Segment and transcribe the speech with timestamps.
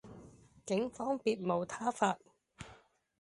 [0.65, 2.17] 警方別無他法